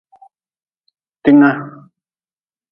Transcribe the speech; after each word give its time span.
Tinga. 1.23 1.51